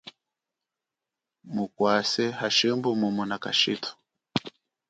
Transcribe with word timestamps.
Mukwase, 1.53 2.23
hashimbu 2.39 2.89
mumona 3.01 3.35
kashithu. 3.43 3.91